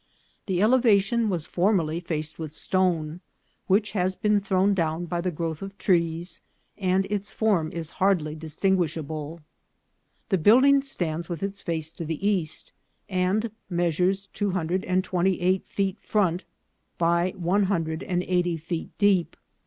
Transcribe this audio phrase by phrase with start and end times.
[0.47, 3.21] This elevation was formerly faced with stone,
[3.67, 6.41] which has been thrown down by the growth of trees,
[6.75, 9.41] and its form is hardly distin guishable.
[10.29, 12.71] The building stands with its face to the east,
[13.09, 16.45] and measures two hundred and twenty eight feet front
[16.97, 19.37] by one hundred and eighty feet deep.